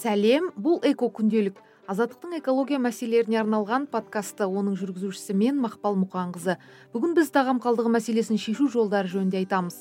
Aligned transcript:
сәлем. 0.00 0.50
Бул 0.56 0.80
эко 0.86 1.10
күнделик 1.12 1.58
азаттыктын 1.90 2.38
экология 2.38 2.78
маселелерине 2.78 3.40
арналган 3.40 3.86
подкастты 3.90 4.46
оның 4.46 4.76
жүргүзүүчүсү 4.80 5.34
мен 5.36 5.56
макпал 5.60 5.96
мукан 5.98 6.30
кызы 6.32 6.54
бүгүн 6.94 7.16
биз 7.18 7.32
тагам 7.34 7.58
калдыгы 7.60 7.90
маселесин 7.90 8.38
шешу 8.38 8.68
жолдары 8.70 9.10
жөнүндө 9.10 9.40
айтабыз 9.40 9.78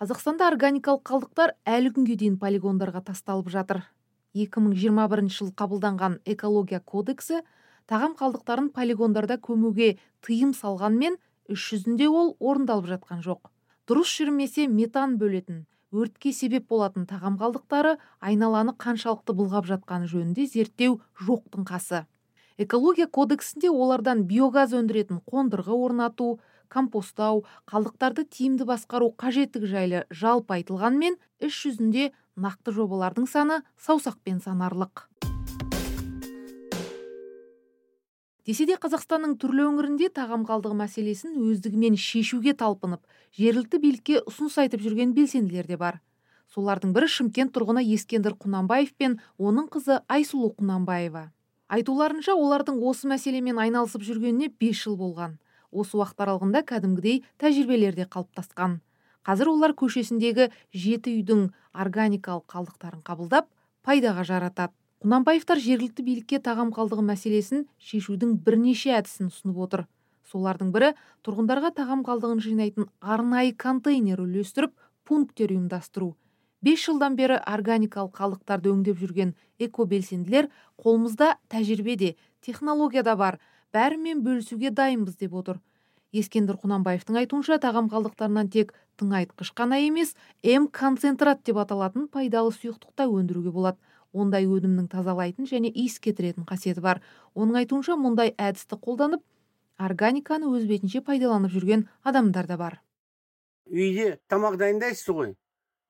казакстанда 0.00 0.48
органикалык 0.48 1.04
калдыктар 1.10 1.52
әлі 1.74 1.92
күнгө 1.98 2.16
дейін 2.22 2.40
полигондорго 2.40 3.04
тасталып 3.04 3.52
жатыр. 3.52 3.84
эки 4.32 4.64
миң 4.64 4.72
жыйырма 4.72 5.06
биринчи 5.12 5.38
жылы 5.42 5.52
кабылданган 5.52 6.18
экология 6.24 6.80
кодекси 6.80 7.42
тагам 7.86 8.16
калдыктарын 8.16 8.70
полигондордо 8.70 9.36
көмүүгө 9.36 9.98
тыйым 10.24 10.54
салган 10.54 10.96
мен 10.96 11.20
іс 11.48 11.60
жүзүндө 11.68 12.08
ол 12.08 12.36
орундалып 12.40 12.88
жаткан 12.88 13.22
жок 13.22 13.52
дурус 13.86 14.08
ширимесе 14.08 14.66
метан 14.68 15.18
бөлөтүн 15.20 15.66
өртке 15.94 16.32
себеп 16.34 16.66
болатын 16.68 17.06
тағам 17.06 17.38
қалдықтары 17.38 17.96
айналаны 18.20 18.74
қаншалықты 18.74 19.36
былғап 19.38 19.68
жатқаны 19.70 20.10
жөнінде 20.10 20.46
зерттеу 20.50 20.98
жоқтың 21.22 21.64
қасы. 21.68 22.04
Экология 22.58 23.06
кодексінде 23.06 23.70
олардан 23.70 24.24
биогаз 24.30 24.74
өндіретін 24.74 25.22
қондырғы 25.26 25.74
орнату 25.74 26.38
компостау 26.68 27.44
қалдықтарды 27.70 28.26
тиімді 28.26 28.66
басқару 28.70 29.12
қажеттігі 29.18 29.70
жайлы 29.70 30.02
жалпы 30.10 30.60
айтылғанмен 30.60 31.18
іс 31.40 31.54
жүзінде 31.62 32.10
нақты 32.34 32.74
жобалардың 32.74 33.30
саны 33.30 33.62
саусақпен 33.78 34.42
санарлық. 34.42 35.08
Десе 38.46 38.66
де 38.68 38.76
қазақстанның 38.80 39.36
түрлі 39.40 39.64
өңірінде 39.70 40.10
тағам 40.14 40.44
қалдығы 40.48 40.76
мәселесін 40.82 41.36
өздігімен 41.40 41.96
шешуге 41.96 42.52
талпынып 42.52 43.00
жергілікті 43.38 43.80
билікке 43.80 44.20
ұсыныс 44.28 44.58
айтып 44.60 44.84
жүрген 44.84 45.14
белсенділер 45.16 45.66
де 45.70 45.78
бар. 45.80 46.00
Солардың 46.52 46.92
бірі 46.94 47.08
шымкент 47.10 47.54
тұрғыны 47.56 47.82
ескендір 47.96 48.36
құнанбаев 48.38 48.92
пен 49.00 49.16
оның 49.38 49.70
қызы 49.72 50.02
айсұлу 50.12 50.52
құнанбаева. 50.60 51.30
Айтуларынша 51.72 52.36
олардың 52.36 52.82
осы 52.84 53.08
мәселемен 53.08 53.58
айналысып 53.58 54.04
жүргеніне 54.04 54.52
бес 54.60 54.84
жыл 54.84 54.98
болған. 55.00 55.38
Осы 55.72 55.96
уақыт 55.98 56.20
аралығында 56.20 56.62
кәдімгідей 56.68 57.24
тәжірибелер 57.40 57.96
де 57.96 58.04
қалыптасқан. 58.06 58.78
Қазір 59.24 59.50
олар 59.54 59.72
көшесіндегі 59.72 60.50
жеті 60.70 61.16
үйдің 61.16 61.48
органикалық 61.72 62.44
қалдықтарын 62.52 63.02
қабылдап 63.02 63.48
пайдаға 63.82 64.22
жаратады. 64.28 64.76
Құнанбаевтар 65.04 65.60
жергілікті 65.60 66.00
билікке 66.00 66.38
тағам 66.40 66.70
қалдығы 66.72 67.02
мәселесін 67.04 67.66
шешудің 67.76 68.38
бірнеше 68.40 68.94
әдісін 68.96 69.28
ұсынып 69.28 69.58
отыр. 69.60 69.82
Солардың 70.32 70.70
бірі 70.72 70.88
тұрғындарға 71.26 71.74
тағам 71.76 72.00
қалдығын 72.06 72.40
жинайтын 72.40 72.86
арнайы 73.04 73.52
контейнер 73.52 74.22
үлестіріп 74.24 74.72
пункттер 75.04 75.52
ұйымдастыру. 75.52 76.14
Бес 76.64 76.86
жылдан 76.86 77.18
бері 77.20 77.36
органикалық 77.36 78.16
қалдықтарды 78.16 78.72
өңдеп 78.72 78.96
жүрген 78.96 79.34
экобелсенділер 79.60 80.48
қолымызда 80.80 81.34
тәжірибе 81.52 81.96
де 82.00 82.14
технология 82.40 83.04
да 83.04 83.12
бар. 83.14 83.36
Бәрімен 83.76 84.24
бөлісуге 84.24 84.72
дайынбыз 84.72 85.20
деп 85.20 85.36
отыр. 85.36 85.60
Ескендір 86.16 86.56
құнанбаевтың 86.62 87.20
айтуынша 87.20 87.60
тағам 87.60 87.92
қалдықтарынан 87.92 88.48
тек 88.48 88.72
тыңайтқыш 88.96 89.52
қана 89.52 89.84
емес 89.84 90.14
м 90.40 90.70
концентрат 90.72 91.44
деп 91.44 91.60
аталатын 91.60 92.08
пайдалы 92.08 92.54
сұйықтық 92.56 92.94
та 92.96 93.04
өндіруге 93.04 93.52
болады. 93.52 93.76
Ондай 94.14 94.46
өнімнің 94.46 94.86
тазалайтын 94.92 95.48
және 95.50 95.70
иіс 95.74 95.98
кетіретін 96.00 96.46
қасиеті 96.48 96.80
бар. 96.80 97.02
Оның 97.34 97.60
айтуынша 97.64 97.98
мұндай 97.98 98.32
әдісті 98.38 98.78
қолданып 98.78 99.22
органиканы 99.78 100.48
өз 100.54 100.68
бетінше 100.70 101.02
пайдаланып 101.02 101.52
жүрген 101.52 101.86
адамдар 102.06 102.46
да 102.46 102.56
бар. 102.56 102.78
Үйде 103.66 104.18
тамақ 104.30 104.56
дайындайсыз 104.60 105.10
ғой. 105.10 105.34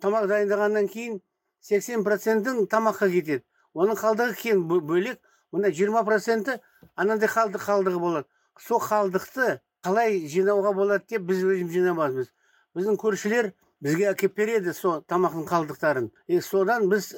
Тамақ 0.01 0.29
дайындағаннан 0.31 0.89
кейін 0.89 1.21
сексен 1.61 2.05
процентің 2.07 2.65
тамаққа 2.71 3.11
кетеді. 3.13 3.45
Оның 3.75 3.99
қалдығы 4.01 4.39
кейін 4.41 4.65
бөлек 4.69 5.21
мына 5.53 5.71
жиырма 5.75 6.05
проценті 6.07 6.61
анандай 6.97 7.29
қалдық 7.29 7.63
қалдығы 7.69 8.01
болады. 8.01 8.29
Сол 8.59 8.81
қалдықты 8.81 9.59
қалай 9.85 10.23
жинауға 10.31 10.73
болады 10.75 11.05
деп 11.11 11.27
біз 11.29 11.43
өзіміз 11.45 11.75
жинамаймыз 11.75 12.31
біздің 12.75 12.99
көршілер 12.99 13.51
бізге 13.85 14.11
әкеліп 14.13 14.37
береді 14.39 14.75
сол 14.75 15.03
тамақтың 15.11 15.47
қалдықтарын. 15.51 16.11
И 16.27 16.41
содан 16.41 16.89
біз 16.89 17.13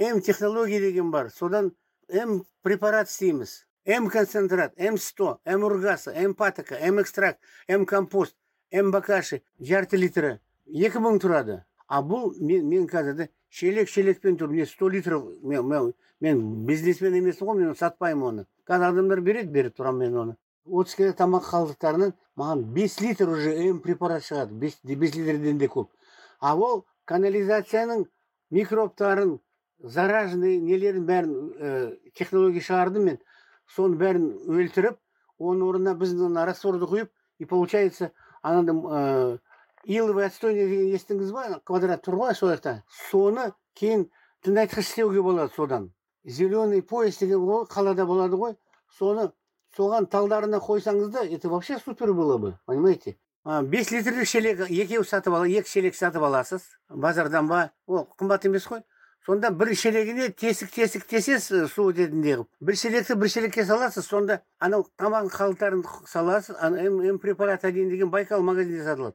м 0.00 0.20
технология 0.20 0.80
деген 0.80 1.10
бар. 1.10 1.30
Содан 1.30 1.72
м 2.08 2.44
препарат 2.62 3.08
істейміз 3.08 3.66
м 3.84 4.08
концентрат 4.08 4.72
м 4.76 4.96
сто 4.98 5.38
м 5.44 5.64
ургаса 5.64 6.12
м 6.16 6.34
патока 6.34 6.78
м 6.80 7.00
экстракт 7.00 7.38
м 7.68 7.86
компост 7.86 8.34
м 8.72 8.90
бакаши 8.90 9.42
жарты 9.60 9.96
литрі 9.96 10.38
екі 10.66 10.98
мың 10.98 11.20
тұрады. 11.20 11.62
А 11.88 12.02
бұл 12.02 12.32
мен, 12.40 12.68
мен 12.68 12.86
қазір 12.86 13.28
шелек 13.50 13.88
шелекпен 13.88 14.36
тұр 14.38 14.48
мне 14.48 14.66
сто 14.66 14.88
литр 14.88 15.18
мен, 15.42 15.66
мен, 15.66 15.92
мен 16.20 16.66
бизнесмен 16.66 17.14
емеспін 17.18 17.48
ғой 17.48 17.58
мен 17.58 17.74
сатпаймын 17.74 18.28
оны. 18.28 18.46
Қазір 18.66 18.92
адамдар 18.92 19.20
береді 19.20 19.50
беріп 19.50 19.76
тұрамын 19.76 20.06
мен 20.06 20.16
оны. 20.16 20.36
Отыз 20.64 20.94
келі 20.94 21.16
тамақ 21.18 21.48
қалдықтарынан 21.50 22.14
маған 22.38 22.62
бес 22.72 23.00
литр 23.00 23.28
уже 23.28 23.52
м 23.68 23.80
препарат 23.82 24.22
шығады. 24.22 24.54
Бес, 24.54 24.78
бес 24.84 25.14
литрден 25.14 25.58
де 25.58 25.66
көп. 25.66 25.88
А 26.40 26.54
ол 26.56 26.86
канализацияның 27.10 28.06
микробтарын 28.50 29.40
зараженный 29.82 30.58
нелерін 30.60 31.06
бәрін 31.08 31.36
ә, 31.58 31.96
технология 32.14 32.64
шығардым 32.64 33.06
мен 33.08 33.20
соның 33.74 33.96
бәрін 34.00 34.26
өлтіріп 34.48 34.98
оның 35.40 35.68
орнына 35.68 35.94
біздің 36.00 36.36
растворды 36.44 36.88
құйып 36.90 37.10
и 37.38 37.44
получается 37.44 38.12
анандай 38.42 38.76
ә, 38.76 39.38
иловый 39.84 40.26
отстой 40.26 40.54
деген 40.54 40.90
естідіңіз 40.94 41.32
ба? 41.32 41.60
Квадрат 41.64 42.04
тұр 42.04 42.18
ғой 42.20 42.34
сол 42.36 42.52
жақта. 42.52 42.82
Соны 43.10 43.50
кейін 43.78 44.08
тыңайтқыш 44.44 44.90
істеуге 44.90 45.22
болады 45.22 45.52
содан. 45.56 45.90
Зеленый 46.24 46.82
пояс 46.82 47.18
деген 47.18 47.40
ғой 47.46 47.66
қалада 47.70 48.04
болады 48.06 48.36
ғой. 48.36 48.56
Соны 48.98 49.30
соған 49.76 50.10
талдарына 50.10 50.60
қойсаңыз 50.60 51.08
да 51.14 51.24
это 51.24 51.48
вообще 51.48 51.78
супер 51.78 52.12
было 52.12 52.38
бы 52.38 52.58
понимаете? 52.66 53.16
Бес 53.44 53.90
литрлік 53.90 54.28
шелек 54.28 54.66
екеу 54.68 55.04
сатып 55.04 55.34
ала 55.34 55.48
екі 55.48 55.68
шелек 55.68 55.94
сатып 55.94 56.22
аласыз. 56.22 56.66
Базардан 56.90 57.48
ба? 57.48 57.70
Ол 57.86 58.06
қымбат 58.18 58.44
емес 58.46 58.66
қой. 58.68 58.82
Сонда 59.30 59.50
бір 59.54 59.76
шелегіне 59.78 60.28
тесік 60.34 60.72
тесік 60.74 61.04
тесесіз 61.06 61.70
су 61.70 61.84
өтетіндей 61.92 62.34
қылып 62.34 62.48
бір 62.66 62.78
шелекті 62.80 63.14
бір 63.14 63.30
шелекке 63.30 63.62
саласыз 63.62 64.08
сонда 64.10 64.40
анау 64.58 64.82
тамақ 64.98 65.28
қалдықтарын 65.30 65.84
саласыз 66.10 66.56
м 66.58 67.18
препарат 67.22 67.64
один 67.64 67.92
деген 67.92 68.10
байкал 68.10 68.42
магазинде 68.42 68.82
сатылады. 68.82 69.14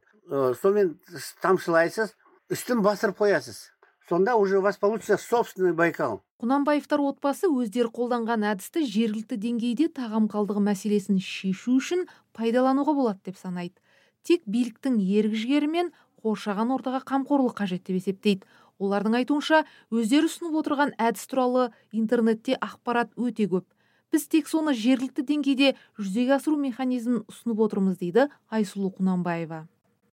Сонымен 0.62 0.96
тамшылайсыз 1.42 2.16
үстін 2.48 2.80
бастырып 2.80 3.20
қоясыз. 3.20 3.76
Сонда 4.08 4.38
уже 4.38 4.60
у 4.60 4.62
вас 4.62 4.78
получится 4.78 5.18
собственный 5.18 5.74
байкал. 5.74 6.22
Құнанбаевтар 6.40 7.04
отбасы 7.04 7.52
өздері 7.52 7.92
қолданған 7.92 8.48
әдісті 8.56 8.88
жергілікті 8.88 9.36
деңгейде 9.36 9.90
тағам 9.92 10.30
қалдығы 10.32 10.64
мәселесін 10.64 11.20
шешу 11.20 11.76
үшін 11.82 12.08
пайдалануға 12.32 12.96
болады 12.96 13.20
деп 13.26 13.38
санайды. 13.42 13.76
Тек 14.24 14.48
биліктің 14.48 15.02
ерік 15.02 15.36
жігері 15.36 15.68
мен 15.68 15.92
қоршаған 16.24 16.72
ортаға 16.74 17.04
қамқорлық 17.06 17.58
қажет 17.60 17.84
деп 17.86 18.00
есептейді. 18.00 18.46
Олардың 18.80 19.20
айтуынша 19.22 19.64
өздері 19.92 20.30
ұсынып 20.30 20.58
отырған 20.62 20.96
әдіс 20.98 21.30
туралы 21.32 21.70
интернетте 21.92 22.58
ақпарат 22.60 23.14
өте 23.16 23.48
көп. 23.52 23.66
Біз 24.12 24.28
тек 24.32 24.48
соны 24.48 24.76
жергілікті 24.78 25.26
деңгейде 25.28 25.76
жүзеге 26.00 26.38
асыру 26.38 26.58
механизмін 26.62 27.24
ұсынып 27.28 27.64
отырмыз 27.68 27.98
дейді 28.00 28.30
айсұлу 28.50 28.94
құнанбаева. 28.98 29.66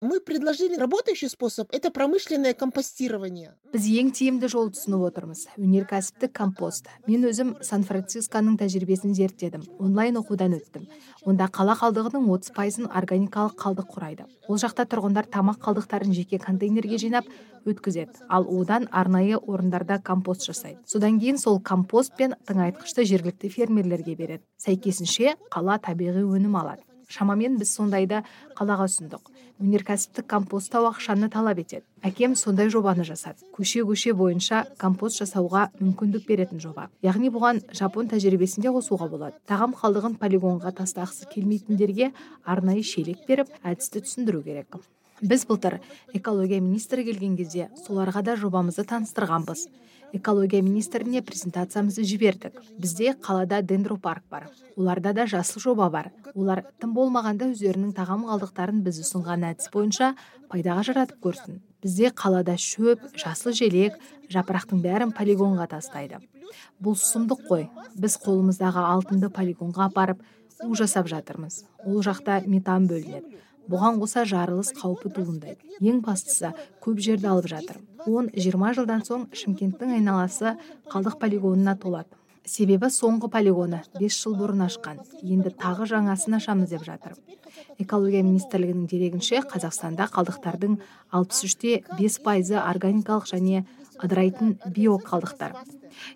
Мы 0.06 0.20
предложили 0.20 0.76
работающий 0.76 1.28
способ 1.28 1.68
это 1.72 1.90
промышленное 1.90 2.54
компостирование. 2.54 3.54
Біз 3.72 3.86
ең 3.90 4.12
тиімді 4.14 4.48
жолды 4.48 4.78
ұсынып 4.78 5.02
отырмыз. 5.10 5.46
Өнеркәсіптік 5.58 6.32
компост. 6.32 6.86
Мен 7.08 7.26
өзім 7.28 7.56
сан 7.66 7.84
францисконың 7.84 8.56
тәжірибесін 8.60 9.12
зерттедім. 9.18 9.66
Онлайн 9.82 10.16
оқудан 10.22 10.54
өттім. 10.56 10.86
Онда 11.26 11.50
қала 11.52 11.76
қалдығының 11.76 12.30
отыз 12.32 12.54
пайызын 12.56 12.88
органикалық 12.88 13.58
қалдық 13.60 13.92
құрайды. 13.92 14.24
Ол 14.48 14.56
жақта 14.62 14.86
тұрғындар 14.86 15.28
тамақ 15.28 15.60
қалдықтарын 15.66 16.14
жеке 16.14 16.38
контейнерге 16.38 16.98
жинап 17.02 17.28
өткізеді. 17.66 18.24
Ал 18.28 18.46
одан 18.48 18.88
арнайы 18.92 19.36
орындарда 19.36 19.98
компост 19.98 20.46
жасайды. 20.46 20.80
Содан 20.86 21.18
кейін 21.20 21.38
сол 21.38 21.60
компост 21.60 22.16
пен 22.16 22.36
тыңайтқышты 22.46 23.04
жергілікті 23.04 23.50
фермерлерге 23.50 24.14
береді. 24.14 24.44
Сәйкесінше 24.62 25.34
қала 25.50 25.80
табиғи 25.82 26.22
өнім 26.24 26.54
алады. 26.56 26.86
Шамамен 27.08 27.56
біз 27.60 27.72
сондайды 27.76 28.22
қалаға 28.58 28.86
ұсындық. 28.88 29.30
Өнеркәсіптік 29.62 30.26
компосттау 30.28 30.90
ақшаны 30.90 31.30
талап 31.32 31.62
етеді. 31.62 31.84
Әкем 32.04 32.34
сондай 32.36 32.68
жобаны 32.68 33.06
жасады. 33.08 33.40
Көше 33.56 33.86
көше 33.88 34.12
бойынша 34.12 34.66
компост 34.76 35.22
жасауға 35.22 35.70
мүмкіндік 35.80 36.26
беретін 36.28 36.60
жоба. 36.60 36.90
Яғни 37.02 37.30
бұған 37.32 37.62
жапон 37.72 38.10
тәжірибесін 38.10 38.66
де 38.66 38.74
қосуға 38.74 39.08
болады. 39.08 39.40
Тағам 39.48 39.72
қалдығын 39.78 40.18
полигонға 40.20 40.74
тастағысы 40.82 41.30
келмейтіндерге 41.32 42.12
арнайы 42.44 42.84
шелек 42.84 43.24
беріп 43.28 43.54
әдісті 43.64 44.04
түсіндіру 44.04 44.44
керек. 44.44 44.76
Біз 45.22 45.46
былтыр 45.48 45.80
экология 46.12 46.60
министрі 46.60 47.06
келген 47.06 47.38
кезде 47.38 47.70
соларға 47.86 48.20
да 48.22 48.36
жобамызды 48.36 48.84
таныстырғанбыз. 48.84 49.68
Экология 50.12 50.62
министріне 50.62 51.22
презентациямызды 51.22 52.04
жібердік. 52.04 52.62
Бізде 52.78 53.14
қалада 53.14 53.62
дендропарк 53.62 54.24
бар 54.30 54.50
оларда 54.76 55.12
да 55.12 55.26
жасыл 55.26 55.60
жоба 55.60 55.88
бар. 55.90 56.10
Олар 56.34 56.62
тым 56.80 56.92
болмағанда 56.94 57.48
өздерінің 57.52 57.94
тағам 57.96 58.26
қалдықтарын 58.28 58.82
біз 58.84 59.00
ұсынған 59.02 59.46
әдіс 59.50 59.70
бойынша 59.72 60.12
пайдаға 60.52 60.84
жаратып 60.90 61.20
көрсін. 61.24 61.60
Бізде 61.82 62.12
қалада 62.12 62.56
шөп 62.60 63.06
жасыл 63.16 63.56
желек 63.56 63.96
жапырақтың 64.32 64.82
бәрін 64.84 65.14
полигонға 65.16 65.68
тастайды. 65.72 66.20
Бұл 66.80 66.96
сұмдық 67.00 67.46
қой. 67.48 67.68
Біз 67.96 68.18
қолымыздағы 68.20 68.84
алтынды 68.84 69.32
полигонға 69.32 69.88
апарып 69.88 70.20
у 70.64 70.76
жасап 70.76 71.08
жатырмыз. 71.08 71.64
Ол 71.86 72.02
жақта 72.04 72.42
метан 72.46 72.86
бөлінеді. 72.90 73.40
Бұған 73.70 74.00
қоса 74.00 74.24
жарылыс 74.28 74.72
қаупі 74.76 75.10
туындайды. 75.16 75.58
Ең 75.80 76.02
бастысы 76.04 76.52
көп 76.84 77.00
жерді 77.02 77.30
алып 77.32 77.48
жатыр. 77.50 77.80
Он 78.06 78.30
жиырма 78.34 78.72
жылдан 78.76 79.02
соң 79.06 79.26
шымкенттің 79.34 79.96
айналасы 79.98 80.54
қалдық 80.92 81.18
полигонына 81.22 81.76
толады. 81.80 82.10
Себебі 82.46 82.86
соңғы 82.94 83.28
полигоны 83.32 83.82
бес 83.98 84.20
жыл 84.22 84.36
бұрын 84.38 84.68
ашқан. 84.68 85.00
Енді 85.22 85.50
тағы 85.50 85.88
жаңасын 85.90 86.38
ашамыз 86.38 86.70
деп 86.70 86.84
жатыр. 86.86 87.16
Экология 87.82 88.22
министрлігінің 88.22 88.86
дерегінше 88.86 89.42
қазақстанда 89.50 90.06
қалдықтардың 90.14 90.78
алпыс 91.10 91.42
үште 91.48 91.80
бес 91.98 92.20
пайызы 92.22 92.60
органикалық 92.60 93.26
және 93.32 93.64
ыдырайтын 94.02 94.56
биоқалдықтар 94.66 95.56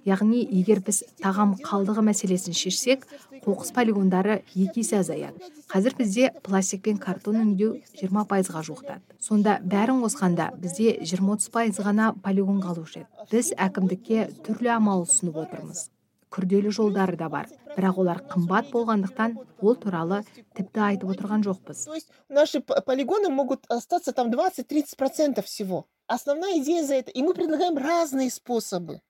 яғни 0.06 0.40
егер 0.44 0.80
біз 0.84 1.02
тағам 1.22 1.54
қалдығы 1.64 2.04
мәселесін 2.10 2.56
шешсек 2.56 3.06
қоқыс 3.44 3.72
полигондары 3.76 4.40
екі 4.54 4.82
есе 4.82 5.00
азаяды. 5.00 5.50
Қазір 5.70 5.96
бізде 5.98 6.32
пластик 6.44 6.82
пен 6.84 6.98
картон 6.98 7.40
өңдеу 7.44 7.78
жиырма 7.98 8.26
пайызға 8.30 8.62
жуықтады. 8.66 9.00
Сонда 9.20 9.58
бәрін 9.62 10.02
қосқанда 10.04 10.50
бізде 10.60 10.98
жиырма 11.00 11.36
отыз 11.36 11.50
пайыз 11.54 11.80
ғана 11.80 12.12
полигон 12.24 12.60
қалушы 12.64 13.04
еді. 13.04 13.08
Біз 13.30 13.54
әкімдікке 13.56 14.28
түрлі 14.44 14.74
амал 14.76 15.06
ұсынып 15.06 15.40
отырмыз. 15.44 15.88
Күрделі 16.30 16.70
жолдары 16.70 17.16
да 17.18 17.28
бар. 17.28 17.48
Бірақ 17.74 17.96
олар 18.02 18.20
қымбат 18.30 18.70
болғандықтан 18.70 19.36
ол 19.62 19.74
туралы 19.78 20.20
тіпті 20.54 20.82
айтып 20.86 21.10
отырған 21.10 21.42
жоқпыз. 21.42 21.86
То 21.86 21.94
есть 21.94 22.10
наши 22.28 22.60
полигоны 22.60 23.30
могут 23.30 23.64
остаться 23.68 24.12
там 24.12 24.30
20-30 24.30 24.96
процентов 24.96 25.46
всего. 25.46 25.86
Основная 26.10 26.58
идея 26.58 26.84
за 26.84 26.96
это 26.96 27.10
и 27.10 27.22
мы 27.22 27.34
предлагаем 27.34 27.78
разные 27.78 28.30
способы. 28.30 29.00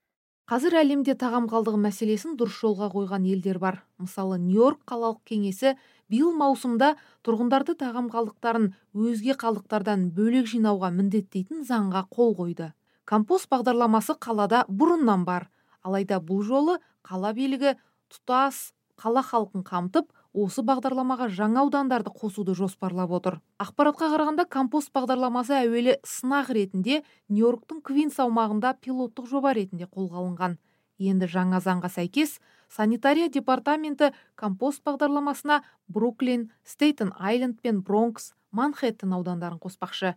Қазір 0.50 0.74
әлемде 0.80 1.14
тағам 1.14 1.46
қалдығы 1.46 1.78
мәселесін 1.78 2.34
дұрыс 2.34 2.56
жолға 2.58 2.88
қойған 2.90 3.22
елдер 3.30 3.60
бар. 3.62 3.84
Мысалы 4.02 4.36
нью 4.38 4.56
йорк 4.56 4.80
қалалық 4.82 5.20
кеңесі 5.30 5.76
биыл 6.10 6.32
маусымда 6.34 6.96
тұрғындарды 7.22 7.76
тағам 7.78 8.08
қалдықтарын 8.10 8.72
өзге 8.92 9.36
қалдықтардан 9.38 10.08
бөлек 10.16 10.50
жинауға 10.50 10.90
міндеттейтін 10.96 11.62
заңға 11.68 12.02
қол 12.10 12.34
қойды. 12.34 12.72
Компост 13.06 13.46
бағдарламасы 13.46 14.18
қалада 14.18 14.64
бұрыннан 14.66 15.22
бар. 15.24 15.48
Алайда 15.86 16.18
бұл 16.18 16.42
жолы 16.42 16.80
қала 17.06 17.30
билігі 17.32 17.76
тұтас 18.10 18.72
қала 18.98 19.22
халқын 19.22 19.62
қамтып 19.62 20.10
осы 20.32 20.62
бағдарламаға 20.62 21.28
жаңа 21.34 21.64
аудандарды 21.64 22.10
қосуды 22.14 22.54
жоспарлап 22.54 23.10
отыр. 23.10 23.40
Ақпаратқа 23.58 24.10
қарағанда 24.12 24.46
компост 24.46 24.92
бағдарламасы 24.94 25.56
әуелі 25.64 25.96
сынақ 26.06 26.52
ретінде 26.54 27.02
нью 27.28 27.46
йорктың 27.46 27.82
квинс 27.82 28.20
аумағында 28.22 28.76
пилоттық 28.80 29.26
жоба 29.26 29.54
ретінде 29.58 29.88
қолға 29.90 30.22
алынған. 30.22 30.58
Енді 31.00 31.26
жаңа 31.26 31.60
заңға 31.64 31.90
сәйкес 31.90 32.38
санитария 32.70 33.28
департаменті 33.28 34.12
компост 34.36 34.84
бағдарламасына 34.86 35.62
бруклин 35.88 36.50
стейтен 36.64 37.12
айленд 37.18 37.60
пен 37.60 37.80
бронкс 37.82 38.34
манхэттен 38.52 39.12
аудандарын 39.12 39.58
қоспақшы. 39.58 40.14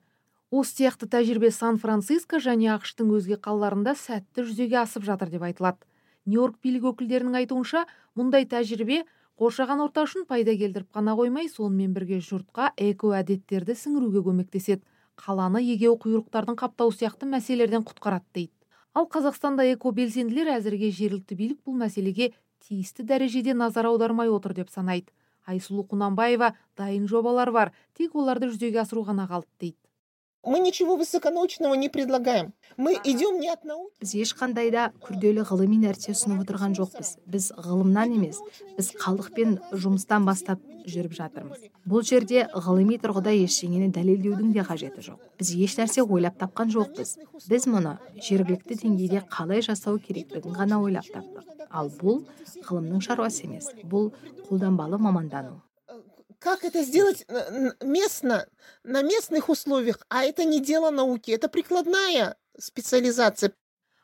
Осы 0.51 0.83
сияқты 0.83 1.07
тәжірибе 1.09 1.49
сан 1.49 1.79
франциско 1.81 2.37
және 2.37 2.69
ақш 2.75 2.93
өзге 3.01 3.39
қалаларында 3.41 3.95
сәтті 3.95 4.45
жүзеге 4.45 4.83
асып 4.83 5.03
жатыр 5.03 5.29
деп 5.29 5.41
айтылады. 5.41 5.81
Нью 6.25 6.43
йорк 6.43 6.59
билік 6.61 6.83
өкілдерінің 6.93 7.41
айтуынша 7.41 7.87
мұндай 8.15 8.45
тәжірибе 8.45 9.03
қоршаған 9.39 9.81
орта 9.81 10.03
үшін 10.05 10.27
пайда 10.29 10.53
келтіріп 10.57 10.91
қана 10.93 11.15
қоймай 11.17 11.47
сонымен 11.49 11.93
бірге 11.95 12.19
жұртқа 12.21 12.71
эко 12.77 13.13
әдеттерді 13.17 13.73
сіңіруге 13.73 14.21
көмектеседі. 14.27 14.83
Қаланы 15.17 15.61
егеу 15.61 15.95
құйрықтардың 16.03 16.57
қаптау 16.59 16.93
сияқты 16.93 17.25
мәселелерден 17.29 17.85
құтқарады 17.85 18.25
дейді. 18.33 18.53
Ал 18.93 19.07
қазақстанда 19.09 19.65
эко 19.73 19.91
белсенділер 19.91 20.51
әзірге 20.53 20.91
жергілікті 20.93 21.37
билік 21.37 21.59
бұл 21.65 21.79
мәселеге 21.81 22.31
тиісті 22.61 23.05
дәрежеде 23.09 23.53
назар 23.57 23.89
аудармай 23.89 24.29
отыр 24.29 24.53
деп 24.53 24.69
санайды. 24.69 25.09
Айсұлу 25.49 25.87
құнанбаева 25.89 26.53
дайын 26.77 27.07
жобалар 27.09 27.51
бар. 27.51 27.73
Тек 27.97 28.15
оларды 28.15 28.51
жүзеге 28.53 28.83
асыру 28.85 29.03
ғана 29.03 29.25
қалды 29.27 29.49
дейді. 29.59 29.82
Мы 30.43 30.59
ничего 30.59 30.95
высоконаучного 30.95 31.73
не 31.75 31.89
предлагаем. 31.89 32.53
Мы 32.77 32.93
идем 33.03 33.39
не 33.39 33.49
от 33.49 33.63
науки. 33.65 33.93
Біз 34.01 34.13
ешқандай 34.15 34.71
да 34.71 34.91
күрделі 35.03 35.45
ғылыми 35.47 35.77
нәрсе 35.83 36.13
ұсынып 36.13 36.43
отырған 36.43 36.75
жоқпыз. 36.77 37.15
Біз 37.25 37.51
ғылымнан 37.57 38.15
емес 38.17 38.41
біз 38.77 38.91
қалдықпен 38.99 39.57
жұмыстан 39.71 40.25
бастап 40.25 40.59
жүріп 40.89 41.13
жатырмыз. 41.15 41.69
Бұл 41.85 42.03
жерде 42.03 42.47
ғылыми 42.53 42.99
тұрғыда 43.03 43.35
ештеңені 43.45 43.91
дәлелдеудің 43.95 44.51
де 44.57 44.65
қажеті 44.67 45.05
жоқ. 45.05 45.21
Біз 45.39 45.53
ешнәрсе 45.55 46.03
ойлап 46.03 46.39
тапқан 46.41 46.73
жоқпыз. 46.73 47.17
Біз 47.47 47.69
мұны 47.69 47.97
жергілікті 48.19 48.81
деңгейде 48.83 49.23
қалай 49.29 49.61
жасау 49.61 50.01
керектігін 50.01 50.57
ғана 50.57 50.81
ойлап 50.81 51.07
таптық 51.13 51.53
ал 51.73 51.89
бұл 51.99 52.23
ғылымның 52.67 53.01
шаруасы 53.03 53.47
емес 53.47 53.69
бұл 53.89 54.11
қолданбалы 54.47 54.99
мамандану. 55.01 55.61
Как 56.43 56.65
это 56.65 56.83
сделать 56.83 57.23
э, 57.29 57.71
местно, 57.81 58.45
на 58.83 59.01
местных 59.01 59.47
условиях, 59.47 59.99
а 60.09 60.25
это 60.25 60.43
не 60.43 60.59
дело 60.59 60.89
науки, 60.91 61.31
это 61.31 61.47
прикладная 61.47 62.35
специализация. 62.59 63.53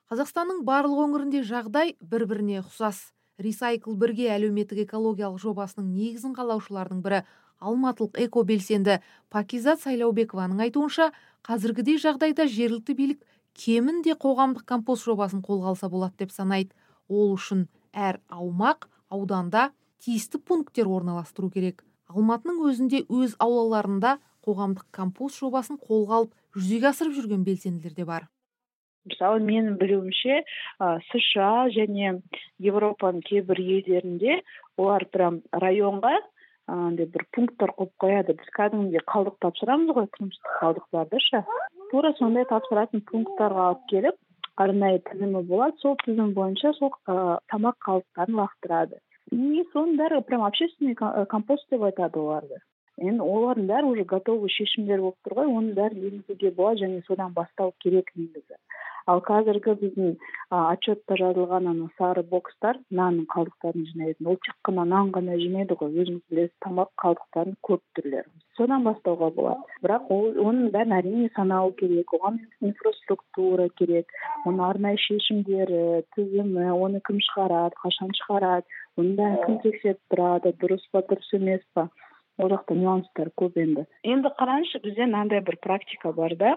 қазақстанның 0.09 0.63
барлық 0.65 1.03
өңірінде 1.03 1.43
жағдай 1.45 1.97
бір 2.01 2.23
біріне 2.25 2.61
ұқсас. 2.63 3.11
Ресайкл 3.37 3.93
бірге 3.93 4.31
әлеуметтік 4.33 4.79
экологиялық 4.87 5.37
жобасының 5.43 5.91
негізін 5.93 6.31
қалаушылардың 6.33 7.03
бірі 7.03 7.19
алматылық 7.59 8.17
экобелсенді 8.23 9.01
пакизат 9.29 9.83
сайлаубекованың 9.83 10.63
айтуынша 10.65 11.11
қазіргідей 11.45 11.99
жағдайда 12.01 12.47
жергілікті 12.47 12.95
билік 12.95 13.27
кемінде 13.53 14.15
қоғамдық 14.15 14.63
компост 14.65 15.05
жобасын 15.05 15.43
қолға 15.43 15.75
алса 15.75 15.91
болады 15.91 16.23
деп 16.23 16.31
санайды. 16.31 16.71
Ол 17.07 17.35
үшін 17.35 17.67
әр 17.93 18.23
аумақ 18.31 18.89
ауданда 19.11 19.69
тиісті 19.99 20.39
пункттер 20.39 20.87
орналастыру 20.87 21.51
керек. 21.51 21.83
Алматының 22.09 22.59
өзінде 22.69 23.03
өз 23.09 23.35
аулаларында 23.43 24.17
қоғамдық 24.45 24.89
компост 24.95 25.39
жобасын 25.43 25.77
қолға 25.77 26.21
алып 26.21 26.35
жүзеге 26.57 26.89
асырып 26.91 27.17
жүрген 27.19 27.45
белсенділер 27.45 27.95
де 27.95 28.05
бар. 28.05 28.27
Мысалы 29.09 29.39
менің 29.41 29.77
білуімше 29.79 30.41
сша 31.09 31.69
және 31.73 32.19
европаның 32.59 33.23
кейбір 33.29 33.61
елдерінде 33.61 34.41
олар 34.77 35.05
прям 35.13 35.41
районға 35.53 36.17
андай 36.69 37.07
бір 37.09 37.25
пункттар 37.33 37.73
қойып 37.77 37.93
қояды. 38.03 38.35
Біз 38.37 38.49
кәдімгідей 38.57 39.05
қалдық 39.09 39.39
тапсырамыз 39.45 39.93
ғой 39.97 40.09
тұрмыстық 40.17 40.57
қалдықтарды 40.61 41.21
ше. 41.25 41.43
Тура 41.91 42.13
сондай 42.19 42.45
тапсыратын 42.49 43.01
пункттарға 43.09 43.69
алып 43.71 43.87
келіп 43.89 44.19
арнайы 44.59 44.99
тізімі 45.09 45.41
болады. 45.49 45.79
Сол 45.81 45.97
тізім 46.03 46.35
бойынша 46.37 46.73
сол 46.77 46.93
тамақ 47.07 47.79
қалдықтарын 47.87 48.41
лақтырады. 48.43 48.99
И 49.31 49.63
соның 49.73 49.97
бәрі 49.99 50.21
прям 50.27 50.43
общественный 50.47 50.95
э, 50.95 51.25
компост 51.29 51.65
деп 51.71 51.83
айтады 51.89 52.19
оларды. 52.19 52.59
Енді 52.99 53.23
олардың 53.23 53.67
бәрі 53.71 53.91
уже 53.93 54.05
готовый 54.13 54.51
шешімдер 54.55 55.03
болып 55.03 55.27
тұр 55.27 55.35
ғой 55.39 55.51
оның 55.59 55.75
бәрін 55.77 56.07
енгізуге 56.09 56.51
болады 56.57 56.83
және 56.85 57.03
содан 57.07 57.35
бастау 57.37 57.73
керек 57.85 58.11
негізі. 58.15 58.57
Ал 59.09 59.21
қазіргі 59.29 59.75
біздің 59.83 60.17
отчетта 60.57 61.15
жазылған 61.21 61.69
ана 61.71 61.87
сары 62.01 62.25
бокстар 62.33 62.81
нанның 63.01 63.29
қалдықтарын 63.35 63.87
жинайтын 63.93 64.33
ол 64.33 64.37
тек 64.47 64.59
қана 64.67 64.85
нан 64.91 65.13
ғана 65.15 65.39
жинайды 65.45 65.79
ғой 65.79 66.03
өзіңіз 66.03 66.25
білесіз 66.29 66.55
тамақ 66.67 66.91
қалдықтарының 67.05 67.57
көп 67.69 67.85
түрлері 67.97 68.29
содан 68.59 68.83
бастауға 68.83 69.29
болады. 69.35 69.63
Бірақ 69.83 70.09
ол 70.13 70.25
оның 70.43 70.69
бәрін 70.73 70.95
әрине 70.97 71.29
санау 71.35 71.71
керек 71.79 72.11
оған 72.17 72.39
инфраструктура 72.69 73.69
керек 73.79 74.11
оның 74.43 74.65
арнайы 74.67 74.99
шешімдері 75.05 76.03
тізімі 76.15 76.67
оны 76.75 76.99
кім 77.07 77.21
шығарады 77.29 77.79
қашан 77.83 78.11
шығарады 78.19 78.67
оның 78.99 79.15
бәрін 79.19 79.41
кім 79.45 79.57
тексеріп 79.65 79.99
тұрады 80.13 80.53
дұрыс 80.61 80.85
па 80.93 81.03
дұрыс 81.09 81.33
емес 81.37 81.65
па? 81.73 81.89
Ол 82.39 82.47
жақта 82.53 82.75
нюанстар 82.79 83.29
көп 83.35 83.57
енді. 83.59 83.83
Енді 84.07 84.29
қараңызшы 84.39 84.79
бізде 84.85 85.07
мынандай 85.09 85.41
бір 85.43 85.57
практика 85.59 86.13
бар 86.15 86.35
да. 86.39 86.53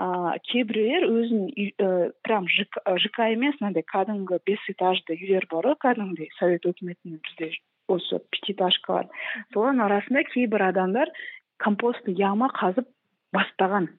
Ыыы 0.00 0.38
кейбіреулер 0.48 1.04
өзін 1.10 1.42
ә, 1.76 1.88
прям 2.24 2.48
жк 2.48 3.20
емес 3.26 3.58
мынандай 3.60 3.84
кәдімгі 3.84 4.40
бес 4.48 4.64
этажды 4.72 5.18
үйлер 5.18 5.44
бар 5.52 5.68
ғой 5.68 5.76
кәдімгідей 5.84 6.32
совет 6.38 6.64
өкіметінің 6.64 7.20
бізде 7.26 7.50
осы 7.92 8.22
пятиэтажкалар. 8.32 9.10
Солардың 9.52 9.84
арасында 9.90 10.24
кейбір 10.32 10.66
адамдар 10.70 11.12
компостный 11.60 12.16
яма 12.16 12.48
қазып 12.56 12.88
бастаған. 13.36 13.90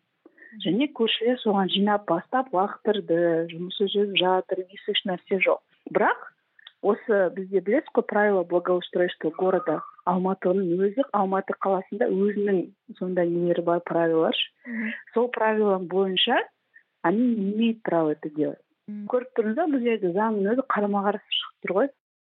Және 0.66 0.90
көршілер 0.98 1.38
соған 1.46 1.70
жинап 1.72 2.10
бастап 2.10 2.50
лақтырды 2.56 3.48
жұмысы 3.54 3.88
жүріп 3.94 4.18
жатыр 4.20 4.66
еш 4.66 5.06
нәрсе 5.08 5.38
жоқ. 5.46 5.62
Бірақ 5.94 6.32
осы 6.82 7.20
бізде 7.36 7.62
білесіз 7.62 7.94
ғой 7.96 8.06
правила 8.10 8.44
благоустройства 8.54 9.32
города 9.38 9.80
алматының 10.10 10.82
өзі 10.88 11.06
алматы 11.14 11.54
қаласында 11.66 12.10
өзінің 12.10 12.64
сондай 12.98 13.30
нелері 13.30 13.66
бар 13.68 13.84
правилар. 13.86 14.36
Сол 15.14 15.30
правила 15.30 15.78
бойынша 15.78 16.42
они 17.04 17.36
не 17.36 17.54
имеют 17.54 17.84
права 17.84 18.14
это 18.14 18.30
делать. 18.30 18.62
Көріп 18.90 19.30
тұрмыз 19.38 19.56
ба 19.56 19.66
бұл 19.72 19.84
жерде 19.86 20.12
заңның 20.16 20.54
өзі 20.56 20.64
қарама 20.74 21.04
қарсы 21.06 21.38
шығып 21.38 21.66
тұр 21.66 21.74
ғой. 21.78 21.90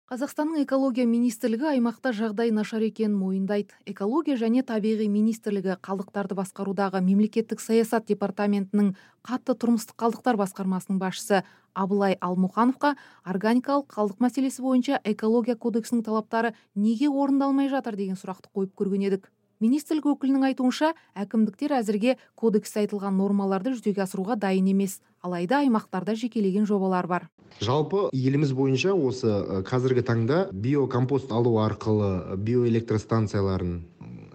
Қазақстанның 0.08 0.62
экология 0.64 1.04
министрлігі 1.04 1.66
аймақта 1.68 2.14
жағдай 2.16 2.54
нашар 2.56 2.80
екенін 2.86 3.18
мойындайды. 3.20 3.76
Экология 3.92 4.38
және 4.40 4.62
табиғи 4.64 5.10
министрлігі 5.12 5.74
қалдықтарды 5.84 6.38
басқарудағы 6.38 7.02
мемлекеттік 7.04 7.60
саясат 7.60 8.08
департаментінің 8.08 8.94
қатты 9.28 9.58
тұрмыстық 9.60 9.98
қалдықтар 10.00 10.40
басқармасының 10.40 11.02
басшысы 11.02 11.42
абылай 11.76 12.16
алмұхановқа 12.24 12.94
органикалық 13.28 13.92
қалдық 13.98 14.24
мәселесі 14.24 14.64
бойынша 14.64 15.02
экология 15.04 15.60
кодексінің 15.60 16.06
талаптары 16.08 16.54
неге 16.76 17.10
орындалмай 17.12 17.68
жатыр 17.68 18.00
деген 18.00 18.16
сұрақты 18.16 18.48
қойып 18.56 18.80
көрген 18.80 19.04
едік. 19.10 19.28
Министрлік 19.60 20.08
өкілінің 20.14 20.54
айтуынша 20.54 20.94
әкімдіктер 21.20 21.76
әзірге 21.82 22.16
кодексте 22.40 22.86
айтылған 22.86 23.20
нормаларды 23.20 23.76
жүзеге 23.76 24.06
асыруға 24.06 24.40
дайын 24.40 24.72
емес. 24.72 25.02
Алайда 25.20 25.66
аймақтарда 25.66 26.16
жекелеген 26.16 26.70
жобалар 26.70 27.08
бар. 27.12 27.28
Жалпы 27.62 28.10
еліміз 28.13 28.54
бойынша 28.54 28.94
осы 28.94 29.63
қазіргі 29.68 30.04
таңда 30.06 30.48
биокомпост 30.51 31.32
алу 31.32 31.58
арқылы 31.63 32.38
биоэлектростанцияларын 32.38 33.82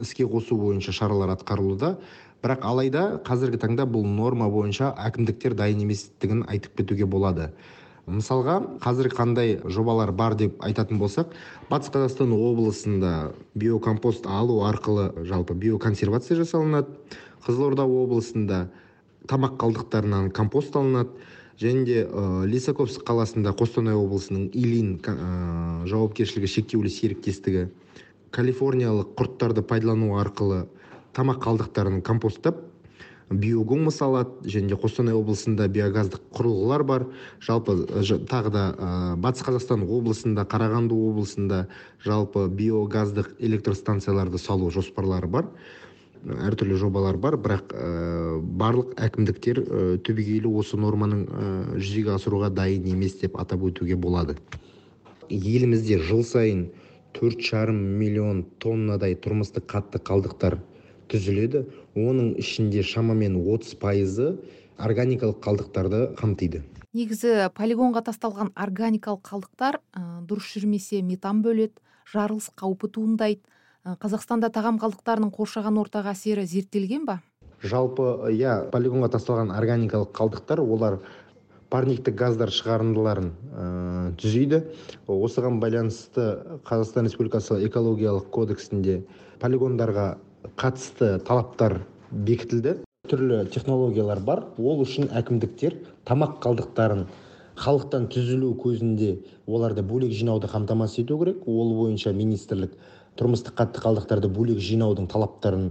іске 0.03 0.27
қосу 0.27 0.59
бойынша 0.59 0.93
шаралар 0.93 1.35
атқарылуда. 1.37 1.97
Бірақ 2.43 2.65
алайда 2.67 3.05
қазіргі 3.23 3.61
таңда 3.63 3.87
бұл 3.87 4.03
норма 4.03 4.49
бойынша 4.51 4.91
әкімдіктер 4.99 5.55
дайын 5.55 5.85
еместігін 5.85 6.43
айтып 6.51 6.81
кетуге 6.81 7.07
болады. 7.07 7.53
Мысалға 8.11 8.57
қазір 8.83 9.13
қандай 9.15 9.61
жобалар 9.63 10.11
бар 10.11 10.35
деп 10.35 10.57
айтатын 10.67 10.99
болсақ 10.99 11.37
батыс 11.71 11.93
қазақстан 11.95 12.33
облысында 12.35 13.31
биокомпост 13.55 14.27
алу 14.27 14.65
арқылы 14.67 15.23
жалпы 15.29 15.55
биоконсервация 15.55 16.37
жасалынады. 16.41 16.99
Қызылорда 17.47 17.87
облысында 17.87 18.65
тамақ 19.31 19.55
қалдықтарынан 19.63 20.33
компост 20.35 20.75
алынады. 20.75 21.15
Және 21.63 21.85
де 21.87 21.99
лисаковск 22.51 23.05
қаласында 23.07 23.55
қостанай 23.59 23.95
облысының 23.95 24.51
илин 24.59 24.99
жауапкершілігі 25.89 26.51
шектеулі 26.57 26.91
серіктестігі 26.91 27.69
калифорниялық 28.35 29.15
құрттарды 29.19 29.63
пайдалану 29.63 30.17
арқылы 30.19 30.67
тамақ 31.17 31.43
қалдықтарын 31.47 32.03
компосттап 32.03 32.63
биогумус 33.33 34.01
алады 34.03 34.49
және 34.49 34.73
де 34.73 34.77
қостанай 34.77 35.15
облысында 35.17 35.69
биогаздық 35.73 36.25
құрылғылар 36.37 36.85
бар. 36.85 37.07
Жалпы 37.41 37.87
тағы 38.29 38.53
да 38.53 38.65
ә, 38.73 39.17
батыс 39.17 39.45
қазақстан 39.47 39.85
облысында 39.87 40.45
қарағанды 40.49 40.97
облысында 40.97 41.67
жалпы 42.05 42.49
биогаздық 42.49 43.35
электростанцияларды 43.41 44.39
салу 44.39 44.71
жоспарлары 44.71 45.29
бар. 45.29 45.49
Әртүрлі 46.23 46.77
жобалар 46.79 47.17
бар 47.19 47.37
бірақ 47.41 47.73
ә, 47.75 47.87
барлық 48.41 48.95
әкімдіктер 49.03 49.61
ә, 49.63 49.81
түбегейлі 50.07 50.53
осы 50.61 50.79
норманың 50.79 51.25
ә, 51.27 51.47
жүзеге 51.79 52.15
асыруға 52.15 52.53
дайын 52.55 52.87
емес 52.93 53.19
деп 53.21 53.39
атап 53.41 53.65
өтуге 53.67 53.97
болады. 53.97 54.37
Елімізде 55.29 55.99
жыл 55.99 56.23
сайын 56.23 56.69
төрт 57.17 57.43
жарым 57.43 57.81
миллион 57.99 58.45
тоннадай 58.63 59.17
тұрмыстық 59.19 59.67
қатты 59.67 59.99
қалдықтар 59.99 60.61
түзіледі. 61.11 61.67
Оның 61.99 62.37
ішінде 62.41 62.85
шамамен 62.87 63.37
30 63.43 63.79
пайызы 63.83 64.37
органикалық 64.79 65.43
қалдықтарды 65.43 66.05
қамтиды. 66.19 66.63
Негізі 66.93 67.49
полигонға 67.57 68.05
тасталған 68.07 68.53
органикалық 68.55 69.25
қалдықтар 69.27 69.81
ә, 69.81 70.03
дұрыс 70.29 70.55
жүрмесе 70.55 71.03
метан 71.03 71.43
бөледі 71.43 71.81
жарылыс 72.13 72.51
қаупі 72.57 72.91
туындайды. 72.93 73.43
Қазақстанда 73.83 74.47
тағам 74.55 74.77
қалдықтарының 74.79 75.33
қоршаған 75.35 75.81
ортаға 75.83 76.13
әсері 76.15 76.45
зерттелген 76.47 77.07
ба? 77.07 77.19
Жалпы 77.63 78.31
иә 78.31 78.69
полигонға 78.71 79.09
тасталған 79.17 79.51
органикалық 79.57 80.13
қалдықтар 80.15 80.63
олар 80.63 81.01
парниктік 81.73 82.15
газдар 82.15 82.53
шығарындыларын 82.55 83.33
ә, 83.33 83.65
түзейді. 84.23 84.63
Осыған 85.11 85.59
байланысты 85.59 86.29
қазақстан 86.69 87.09
республикасы 87.09 87.59
экологиялық 87.67 88.31
кодексінде 88.31 89.01
полигондарға 89.43 90.07
қатысты 90.55 91.17
талаптар 91.27 91.81
бекітілді. 92.13 92.79
Түрлі 93.11 93.49
технологиялар 93.51 94.23
бар. 94.23 94.45
Ол 94.59 94.85
үшін 94.87 95.11
әкімдіктер 95.11 95.81
тамақ 96.07 96.39
қалдықтарын 96.45 97.09
халықтан 97.59 98.07
түзілу 98.15 98.55
көзінде 98.63 99.17
оларды 99.47 99.83
бөлек 99.83 100.15
жинауды 100.15 100.47
қамтамасыз 100.47 101.03
ету 101.03 101.19
керек. 101.19 101.43
Ол 101.47 101.75
бойынша 101.81 102.13
министрлік 102.13 102.77
тұрмыстық 103.21 103.57
қатты 103.59 103.83
қалдықтарды 103.85 104.29
бөлек 104.33 104.61
жинаудың 104.63 105.09
талаптарын 105.13 105.71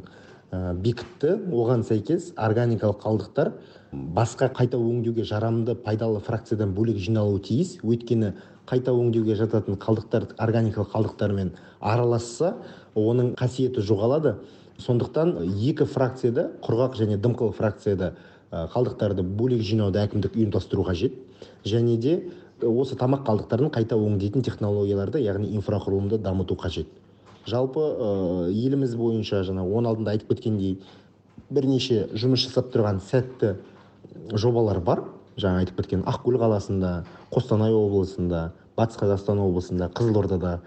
ә, 0.51 0.74
бекітті. 0.77 1.38
Оған 1.50 1.83
сәйкес 1.88 2.31
органикалық 2.38 3.01
қалдықтар 3.01 3.51
басқа 3.91 4.51
қайта 4.53 4.77
өңдеуге 4.77 5.25
жарамды 5.27 5.75
пайдалы 5.75 6.19
фракциядан 6.19 6.75
бөлек 6.75 7.00
жиналуы 7.01 7.41
тиіс. 7.43 7.79
Өйткені 7.83 8.33
қайта 8.69 8.93
өңдеуге 8.93 9.36
жататын 9.39 9.79
қалдықтар 9.81 10.29
органикалық 10.38 10.91
қалдықтармен 10.93 11.55
араласса 11.79 12.55
оның 12.95 13.33
қасиеті 13.39 13.81
жоғалады. 13.81 14.38
Сондықтан 14.81 15.36
екі 15.50 15.86
фракцияда 15.86 16.51
құрғақ 16.63 16.95
және 17.01 17.17
дымқыл 17.21 17.51
фракцияда 17.57 18.13
қалдықтарды 18.51 19.24
бөлек 19.24 19.62
жинауды 19.65 20.01
әкімдік 20.03 20.38
ұйымдастыру 20.38 20.86
қажет. 20.88 21.17
Және 21.65 21.98
де 21.98 22.15
осы 22.62 22.95
тамақ 22.95 23.25
қалдықтарын 23.27 23.71
қайта 23.74 23.98
өңдейтін 23.98 24.43
технологияларды 24.45 25.21
яғни 25.21 25.53
инфрақұрылымды 25.57 26.17
дамыту 26.21 26.55
қажет. 26.55 26.88
Жалпы 27.48 27.83
еліміз 28.51 28.95
бойынша 28.95 29.43
жаңа 29.48 29.63
он 29.65 29.88
алдында 29.89 30.15
айтып 30.15 30.36
кеткендей 30.36 30.77
бірнеше 31.50 32.07
жұмыс 32.13 32.45
жасап 32.48 32.71
тұрған 32.74 33.01
сәтті 33.03 33.55
жобалар 34.33 34.79
бар. 34.79 35.03
Жаңа 35.39 35.63
айтып 35.63 35.81
кеткен 35.81 36.03
ақкөл 36.07 36.38
қаласында 36.41 37.03
қостанай 37.31 37.74
облысында 37.74 38.51
батыс 38.77 39.00
қазақстан 39.00 39.39
облысында 39.41 39.89
қызылордада. 39.95 40.60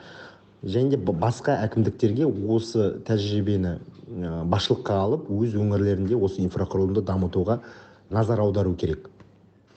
Және 0.65 0.95
де 0.95 0.97
басқа 0.97 1.59
әкімдіктерге 1.67 2.27
осы 2.27 2.95
тәжірибені 3.05 3.77
басшылыққа 4.49 4.97
алып 5.01 5.29
өз 5.33 5.57
өңірлерінде 5.61 6.17
осы 6.17 6.41
инфрақұрылымды 6.45 7.05
дамытуға 7.05 7.59
назар 8.11 8.41
аудару 8.41 8.75
керек. 8.75 9.11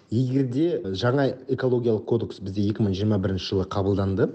Егер 0.10 0.48
де 0.48 0.68
жаңа 0.96 1.28
экологиялық 1.52 2.06
кодекс 2.08 2.40
бізде 2.40 2.70
2021 2.72 3.38
жылы 3.44 3.68
қабылданды 3.68 4.30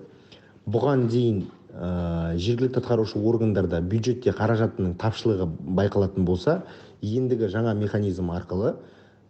бұған 0.69 1.07
дейін 1.09 1.47
ә, 1.73 2.37
жергілікті 2.37 2.81
атқарушы 2.81 3.19
органдарда 3.19 3.81
бюджетте 3.81 4.33
қаражатының 4.37 4.97
тапшылығы 5.01 5.49
байқалатын 5.79 6.27
болса 6.29 6.63
ендігі 7.03 7.49
жаңа 7.53 7.75
механизм 7.79 8.31
арқылы 8.35 8.75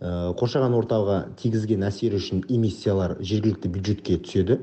ә, 0.00 0.34
қоршаған 0.38 0.74
ортаға 0.74 1.18
тигізген 1.38 1.86
әсері 1.86 2.18
үшін 2.18 2.44
эмиссиялар 2.50 3.16
жергілікті 3.20 3.68
бюджетке 3.68 4.18
түседі. 4.18 4.58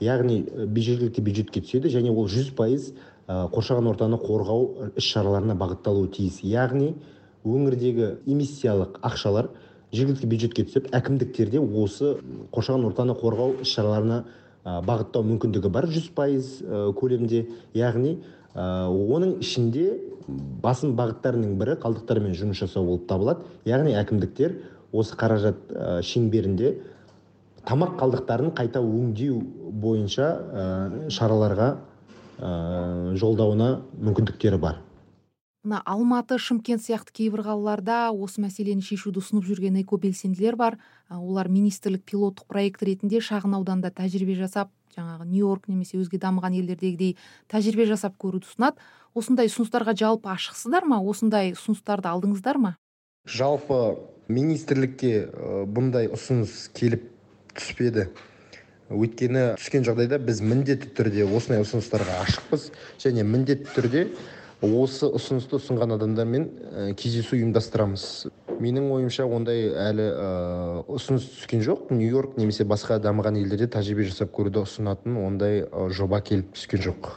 Яғни 0.00 0.42
жергілікті 0.76 1.22
бюджетке 1.24 1.62
түседі 1.64 1.92
және 1.94 2.12
ол 2.12 2.28
жүз 2.28 2.52
пайыз 2.56 2.92
қоршаған 3.26 3.88
ортаны 3.90 4.18
қорғау 4.20 4.90
іс 4.94 5.08
шараларына 5.08 5.56
бағытталуы 5.56 6.10
тиіс. 6.12 6.42
Яғни 6.44 6.92
өңірдегі 7.46 8.10
эмиссиялық 8.28 9.00
ақшалар 9.06 9.48
жергілікті 9.96 10.28
бюджетке 10.28 10.66
түсіп 10.68 10.90
әкімдіктерде 10.94 11.58
осы 11.58 12.18
қоршаған 12.52 12.86
ортаны 12.90 13.16
қорғау 13.18 13.56
іс 13.64 13.72
шараларына 13.72 14.24
бағыттау 14.66 15.22
мүмкіндігі 15.26 15.70
бар 15.70 15.86
жүз 15.90 16.10
пайыз 16.16 16.50
көлемде. 16.98 17.44
Яғни 17.76 18.16
оның 18.56 19.36
ішінде 19.44 19.86
басым 20.62 20.96
бағыттарының 20.98 21.54
бірі 21.60 21.76
қалдықтармен 21.82 22.34
жұмыс 22.38 22.62
жасау 22.64 22.86
болып 22.88 23.06
табылады. 23.10 23.46
Яғни 23.68 23.94
әкімдіктер 24.00 24.56
осы 24.92 25.14
қаражат 25.18 25.60
шеңберінде 26.06 26.74
тамақ 27.66 27.94
қалдықтарын 28.00 28.54
қайта 28.56 28.82
өңдеу 28.82 29.38
бойынша 29.82 30.30
шараларға 31.14 31.70
жолдауына 33.16 33.70
мүмкіндіктері 34.02 34.58
бар. 34.62 34.82
Мына 35.66 35.82
алматы 35.82 36.38
шымкент 36.38 36.84
сияқты 36.84 37.10
кейбір 37.12 37.42
қалаларда 37.42 38.12
осы 38.14 38.40
мәселені 38.44 38.84
шешуді 38.86 39.18
ұсынып 39.18 39.48
жүрген 39.48 39.80
экобелсенділер 39.82 40.56
бар. 40.56 40.78
Олар 41.10 41.50
министрлік 41.50 42.04
пилоттық 42.06 42.46
проект 42.46 42.84
ретінде 42.86 43.18
шағын 43.18 43.58
ауданда 43.58 43.90
тәжірибе 43.90 44.38
жасап 44.38 44.70
жаңағы 44.94 45.26
нью 45.26 45.42
йорк 45.42 45.66
немесе 45.68 45.98
өзге 45.98 46.20
дамыған 46.22 46.54
елдердегідей 46.60 47.16
тәжірибе 47.50 47.88
жасап 47.90 48.14
көруді 48.22 48.46
ұсынады. 48.46 48.78
Осындай 49.16 49.50
ұсыныстарға 49.50 49.96
жалпы 49.98 50.30
ашықсыздар 50.30 50.86
ма? 50.86 51.00
Осындай 51.02 51.52
ұсыныстарды 51.56 52.08
алдыңыздар 52.12 52.62
ма? 52.62 52.76
Жалпы 53.26 53.98
министрлікке 54.30 55.26
бұндай 55.66 56.06
ұсыныс 56.14 56.70
келіп 56.78 57.10
түспеді 57.56 58.06
өйткені 58.86 59.56
түскен 59.58 59.82
жағдайда 59.86 60.20
біз 60.22 60.40
міндетті 60.46 60.92
түрде 60.94 61.26
осындай 61.26 61.64
ұсыныстарға 61.64 62.20
ашықпыз 62.22 62.68
және 63.02 63.24
міндетті 63.26 63.72
түрде 63.74 64.02
осы 64.64 65.10
ұсынысты 65.12 65.58
ұсынған 65.58 65.94
адамдармен 65.96 66.46
ә, 66.46 66.86
кездесу 66.96 67.36
ұйымдастырамыз. 67.36 68.26
Менің 68.56 68.88
ойымша 68.94 69.26
ондай 69.28 69.68
әлі 69.68 70.06
ә, 70.08 70.28
ұсыныс 70.88 71.26
түскен 71.34 71.60
жоқ. 71.66 71.90
Нью 71.92 72.08
йорк 72.08 72.38
немесе 72.40 72.64
басқа 72.64 72.96
дамыған 73.04 73.36
елдерде 73.42 73.68
тәжірибе 73.68 74.08
жасап 74.08 74.32
көруді 74.32 74.64
ұсынатын 74.64 75.18
ондай 75.20 75.66
ә, 75.66 75.88
жоба 75.92 76.22
келіп 76.24 76.54
түскен 76.56 76.84
жоқ. 76.88 77.10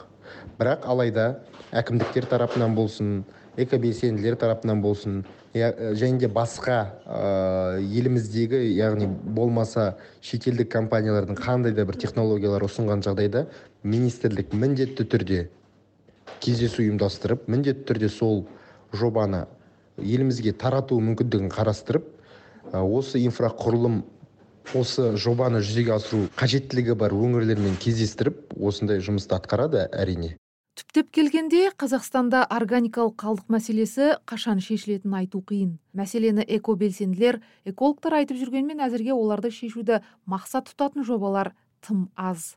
Бірақ 0.60 0.84
алайда 0.92 1.30
әкімдіктер 1.72 2.28
тарапынан 2.28 2.76
болсын 2.76 3.22
экобелсенділер 3.60 4.36
тарапынан 4.40 4.82
болсын 4.84 5.22
және 5.54 6.20
де 6.20 6.28
басқа 6.28 6.80
ә, 7.08 7.80
еліміздегі 7.80 8.60
яғни 8.76 9.08
болмаса 9.08 9.96
шетелдік 10.22 10.70
компаниялардың 10.72 11.40
қандай 11.40 11.74
да 11.74 11.88
бір 11.88 11.98
технологиялар 12.04 12.68
ұсынған 12.68 13.02
жағдайда 13.08 13.48
министрлік 13.84 14.54
міндетті 14.54 15.08
түрде 15.08 15.48
кездесу 16.44 16.84
ұйымдастырып 16.84 17.48
міндетті 17.52 17.88
түрде 17.90 18.10
сол 18.14 18.46
жобаны 18.94 19.46
елімізге 19.98 20.54
тарату 20.54 21.00
мүмкіндігін 21.04 21.52
қарастырып 21.54 22.08
осы 22.74 23.22
инфрақұрылым 23.26 24.04
осы 24.78 25.16
жобаны 25.18 25.64
жүзеге 25.66 25.96
асыру 25.96 26.28
қажеттілігі 26.40 26.96
бар 27.00 27.16
өңірлермен 27.16 27.80
кездестіріп 27.82 28.54
осындай 28.58 29.02
жұмысты 29.02 29.36
атқарады 29.38 29.88
әрине. 29.90 30.36
Түптеп 30.80 31.10
келгенде 31.12 31.66
қазақстанда 31.76 32.46
органикалық 32.56 33.18
қалдық 33.20 33.50
мәселесі 33.52 34.14
қашан 34.30 34.62
шешілетінін 34.64 35.18
айту 35.20 35.42
қиын. 35.44 35.74
Мәселені 35.98 36.46
экобелсенділер 36.56 37.42
экологтар 37.68 38.22
айтып 38.22 38.40
жүргенмен 38.40 38.80
әзірге 38.86 39.12
оларды 39.12 39.52
шешуді 39.52 40.00
мақсат 40.30 40.70
тұтатын 40.70 41.04
жобалар 41.04 41.52
тым 41.84 42.08
аз. 42.16 42.56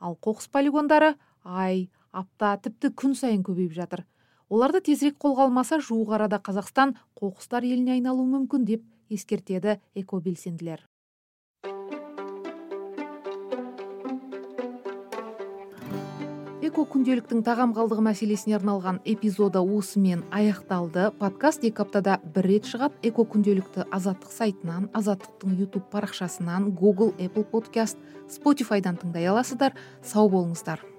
Ал 0.00 0.18
қоқыс 0.20 0.50
полигондары 0.52 1.14
ай 1.44 1.88
апта 2.12 2.54
тіпті 2.62 2.92
күн 2.92 3.16
сайын 3.18 3.42
көбейіп 3.42 3.74
жатыр. 3.74 4.04
Оларды 4.52 4.82
тезірек 4.84 5.16
қолға 5.16 5.48
алмаса 5.48 5.80
жуық 5.80 6.14
арада 6.18 6.38
қазақстан 6.44 6.94
қоқыстар 7.16 7.64
еліне 7.64 7.96
айналуы 7.96 8.28
мүмкін 8.28 8.66
деп 8.68 8.84
ескертеді 9.08 9.78
экобелсенділер. 9.96 10.84
Эко 16.62 16.84
күнделіктің 16.86 17.40
тағам 17.42 17.72
қалдығы 17.74 18.04
мәселесіне 18.06 18.54
арналған 18.60 19.00
эпизоды 19.08 19.58
осымен 19.58 20.22
аяқталды. 20.30 21.08
Подкаст 21.18 21.66
екі 21.66 21.82
аптада 21.82 22.20
бір 22.36 22.46
рет 22.52 22.70
шығады. 22.70 23.00
Эко 23.02 23.26
күнделікті 23.26 23.88
азаттық 23.90 24.30
сайтынан 24.36 24.86
азаттықтың 24.94 25.58
ютуб 25.64 25.90
парақшасынан 25.90 26.70
google 26.70 27.10
apple 27.18 27.48
podcast 27.50 27.98
спотифайдан 28.30 29.00
тыңдай 29.02 29.26
аласыздар. 29.26 29.74
Сау 30.06 30.30
болыңыздар. 30.30 30.91